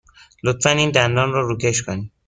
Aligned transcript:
لطفاً 0.45 0.69
این 0.69 0.91
دندان 0.91 1.31
را 1.31 1.41
روکش 1.47 1.83
کنید. 1.83 2.11